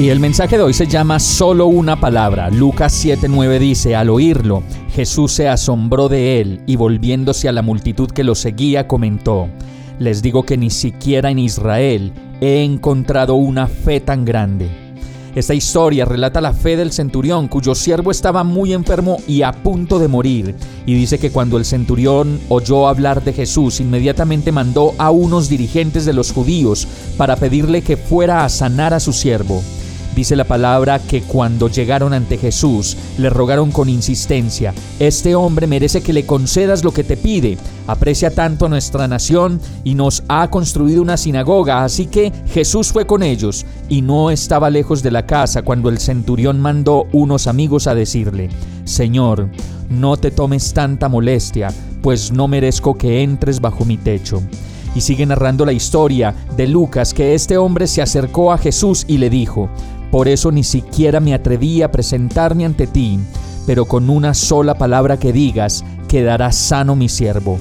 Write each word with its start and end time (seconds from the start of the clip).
Y 0.00 0.08
el 0.08 0.18
mensaje 0.18 0.56
de 0.56 0.62
hoy 0.62 0.72
se 0.72 0.86
llama 0.86 1.18
Solo 1.20 1.66
una 1.66 2.00
palabra. 2.00 2.48
Lucas 2.48 3.04
7:9 3.04 3.58
dice, 3.58 3.94
al 3.94 4.08
oírlo, 4.08 4.62
Jesús 4.94 5.30
se 5.32 5.46
asombró 5.46 6.08
de 6.08 6.40
él 6.40 6.62
y 6.66 6.76
volviéndose 6.76 7.50
a 7.50 7.52
la 7.52 7.60
multitud 7.60 8.10
que 8.10 8.24
lo 8.24 8.34
seguía, 8.34 8.88
comentó, 8.88 9.50
les 9.98 10.22
digo 10.22 10.44
que 10.44 10.56
ni 10.56 10.70
siquiera 10.70 11.30
en 11.30 11.38
Israel 11.38 12.14
he 12.40 12.64
encontrado 12.64 13.34
una 13.34 13.66
fe 13.66 14.00
tan 14.00 14.24
grande. 14.24 14.70
Esta 15.34 15.52
historia 15.52 16.06
relata 16.06 16.40
la 16.40 16.54
fe 16.54 16.78
del 16.78 16.92
centurión 16.92 17.46
cuyo 17.46 17.74
siervo 17.74 18.10
estaba 18.10 18.42
muy 18.42 18.72
enfermo 18.72 19.18
y 19.28 19.42
a 19.42 19.52
punto 19.52 19.98
de 19.98 20.08
morir. 20.08 20.54
Y 20.86 20.94
dice 20.94 21.18
que 21.18 21.30
cuando 21.30 21.58
el 21.58 21.66
centurión 21.66 22.40
oyó 22.48 22.88
hablar 22.88 23.22
de 23.22 23.34
Jesús, 23.34 23.80
inmediatamente 23.80 24.50
mandó 24.50 24.94
a 24.96 25.10
unos 25.10 25.50
dirigentes 25.50 26.06
de 26.06 26.14
los 26.14 26.32
judíos 26.32 26.88
para 27.18 27.36
pedirle 27.36 27.82
que 27.82 27.98
fuera 27.98 28.46
a 28.46 28.48
sanar 28.48 28.94
a 28.94 28.98
su 28.98 29.12
siervo. 29.12 29.62
Dice 30.14 30.34
la 30.34 30.44
palabra 30.44 30.98
que 30.98 31.22
cuando 31.22 31.68
llegaron 31.68 32.12
ante 32.12 32.36
Jesús, 32.36 32.96
le 33.16 33.30
rogaron 33.30 33.70
con 33.70 33.88
insistencia, 33.88 34.74
este 34.98 35.36
hombre 35.36 35.68
merece 35.68 36.02
que 36.02 36.12
le 36.12 36.26
concedas 36.26 36.82
lo 36.82 36.92
que 36.92 37.04
te 37.04 37.16
pide, 37.16 37.56
aprecia 37.86 38.34
tanto 38.34 38.68
nuestra 38.68 39.06
nación 39.06 39.60
y 39.84 39.94
nos 39.94 40.24
ha 40.28 40.48
construido 40.50 41.00
una 41.00 41.16
sinagoga, 41.16 41.84
así 41.84 42.06
que 42.06 42.32
Jesús 42.52 42.92
fue 42.92 43.06
con 43.06 43.22
ellos 43.22 43.64
y 43.88 44.02
no 44.02 44.30
estaba 44.30 44.68
lejos 44.68 45.02
de 45.02 45.12
la 45.12 45.26
casa 45.26 45.62
cuando 45.62 45.88
el 45.88 45.98
centurión 45.98 46.60
mandó 46.60 47.06
unos 47.12 47.46
amigos 47.46 47.86
a 47.86 47.94
decirle, 47.94 48.48
Señor, 48.84 49.48
no 49.88 50.16
te 50.16 50.32
tomes 50.32 50.72
tanta 50.72 51.08
molestia, 51.08 51.68
pues 52.02 52.32
no 52.32 52.48
merezco 52.48 52.98
que 52.98 53.22
entres 53.22 53.60
bajo 53.60 53.84
mi 53.84 53.96
techo. 53.96 54.42
Y 54.92 55.02
sigue 55.02 55.24
narrando 55.24 55.64
la 55.64 55.72
historia 55.72 56.34
de 56.56 56.66
Lucas 56.66 57.14
que 57.14 57.34
este 57.34 57.56
hombre 57.56 57.86
se 57.86 58.02
acercó 58.02 58.52
a 58.52 58.58
Jesús 58.58 59.04
y 59.06 59.18
le 59.18 59.30
dijo, 59.30 59.70
por 60.10 60.28
eso 60.28 60.50
ni 60.50 60.64
siquiera 60.64 61.20
me 61.20 61.34
atreví 61.34 61.82
a 61.82 61.92
presentarme 61.92 62.64
ante 62.64 62.86
ti, 62.86 63.18
pero 63.66 63.84
con 63.84 64.10
una 64.10 64.34
sola 64.34 64.74
palabra 64.74 65.18
que 65.18 65.32
digas, 65.32 65.84
quedará 66.08 66.50
sano 66.50 66.96
mi 66.96 67.08
siervo. 67.08 67.58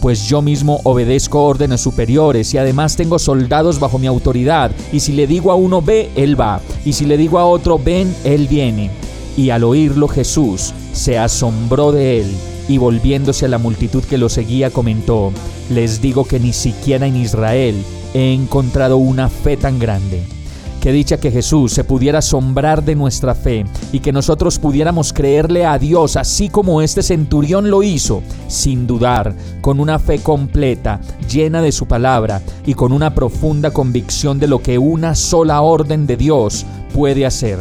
Pues 0.00 0.26
yo 0.26 0.40
mismo 0.40 0.80
obedezco 0.84 1.44
órdenes 1.44 1.82
superiores 1.82 2.54
y 2.54 2.58
además 2.58 2.96
tengo 2.96 3.18
soldados 3.18 3.78
bajo 3.78 3.98
mi 3.98 4.06
autoridad, 4.06 4.70
y 4.92 5.00
si 5.00 5.12
le 5.12 5.26
digo 5.26 5.52
a 5.52 5.56
uno 5.56 5.82
ve, 5.82 6.10
él 6.16 6.40
va, 6.40 6.62
y 6.86 6.94
si 6.94 7.04
le 7.04 7.18
digo 7.18 7.38
a 7.38 7.44
otro 7.44 7.78
ven, 7.78 8.14
él 8.24 8.48
viene. 8.48 8.90
Y 9.36 9.50
al 9.50 9.62
oírlo 9.62 10.08
Jesús 10.08 10.72
se 10.94 11.18
asombró 11.18 11.92
de 11.92 12.20
él, 12.20 12.34
y 12.66 12.78
volviéndose 12.78 13.44
a 13.44 13.48
la 13.48 13.58
multitud 13.58 14.02
que 14.02 14.16
lo 14.16 14.30
seguía 14.30 14.70
comentó, 14.70 15.32
les 15.68 16.00
digo 16.00 16.24
que 16.24 16.40
ni 16.40 16.54
siquiera 16.54 17.06
en 17.06 17.16
Israel 17.16 17.74
he 18.14 18.32
encontrado 18.32 18.96
una 18.96 19.28
fe 19.28 19.58
tan 19.58 19.78
grande. 19.78 20.39
Qué 20.80 20.92
dicha 20.92 21.18
que 21.18 21.30
Jesús 21.30 21.74
se 21.74 21.84
pudiera 21.84 22.20
asombrar 22.20 22.82
de 22.82 22.96
nuestra 22.96 23.34
fe 23.34 23.66
y 23.92 24.00
que 24.00 24.12
nosotros 24.12 24.58
pudiéramos 24.58 25.12
creerle 25.12 25.66
a 25.66 25.78
Dios 25.78 26.16
así 26.16 26.48
como 26.48 26.80
este 26.80 27.02
centurión 27.02 27.68
lo 27.68 27.82
hizo, 27.82 28.22
sin 28.48 28.86
dudar, 28.86 29.34
con 29.60 29.78
una 29.78 29.98
fe 29.98 30.20
completa, 30.20 31.02
llena 31.30 31.60
de 31.60 31.70
su 31.70 31.86
palabra 31.86 32.40
y 32.64 32.72
con 32.72 32.94
una 32.94 33.14
profunda 33.14 33.72
convicción 33.72 34.38
de 34.38 34.46
lo 34.46 34.62
que 34.62 34.78
una 34.78 35.14
sola 35.14 35.60
orden 35.60 36.06
de 36.06 36.16
Dios 36.16 36.64
puede 36.94 37.26
hacer. 37.26 37.58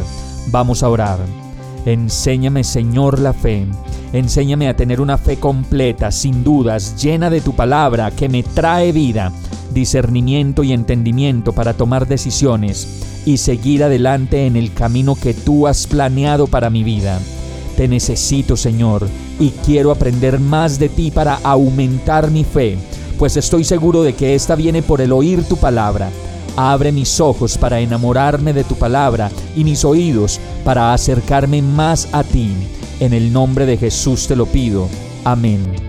Vamos 0.48 0.82
a 0.82 0.88
orar. 0.88 1.20
Enséñame, 1.86 2.64
Señor, 2.64 3.20
la 3.20 3.34
fe. 3.34 3.66
Enséñame 4.14 4.70
a 4.70 4.78
tener 4.78 5.02
una 5.02 5.18
fe 5.18 5.36
completa, 5.36 6.10
sin 6.12 6.42
dudas, 6.46 6.96
llena 7.04 7.30
de 7.30 7.42
tu 7.42 7.54
palabra, 7.54 8.12
que 8.12 8.30
me 8.30 8.44
trae 8.44 8.94
vida, 8.94 9.34
discernimiento 9.74 10.64
y 10.64 10.72
entendimiento 10.72 11.52
para 11.52 11.74
tomar 11.74 12.08
decisiones 12.08 13.09
y 13.26 13.38
seguir 13.38 13.84
adelante 13.84 14.46
en 14.46 14.56
el 14.56 14.74
camino 14.74 15.16
que 15.16 15.34
tú 15.34 15.68
has 15.68 15.88
planeado 15.88 16.48
para 16.48 16.70
mi 16.70 16.84
vida. 16.84 17.20
Te 17.78 17.88
necesito, 17.88 18.58
Señor, 18.58 19.08
y 19.40 19.52
quiero 19.66 19.92
aprender 19.92 20.40
más 20.40 20.80
de 20.80 20.90
ti 20.90 21.12
para 21.12 21.36
aumentar 21.44 22.30
mi 22.32 22.44
fe, 22.44 22.78
pues 23.18 23.38
estoy 23.38 23.64
seguro 23.64 24.04
de 24.04 24.14
que 24.14 24.36
esta 24.36 24.56
viene 24.56 24.82
por 24.82 25.02
el 25.02 25.12
oír 25.12 25.44
tu 25.44 25.58
palabra. 25.58 26.10
Abre 26.56 26.92
mis 26.92 27.20
ojos 27.20 27.58
para 27.58 27.80
enamorarme 27.80 28.54
de 28.54 28.64
tu 28.64 28.76
palabra 28.76 29.30
y 29.56 29.64
mis 29.64 29.86
oídos 29.86 30.40
para 30.64 30.94
acercarme 30.94 31.62
más 31.62 32.08
a 32.12 32.24
ti. 32.24 32.52
En 33.00 33.14
el 33.14 33.32
nombre 33.32 33.66
de 33.66 33.78
Jesús 33.78 34.28
te 34.28 34.36
lo 34.36 34.46
pido. 34.46 34.88
Amén. 35.24 35.89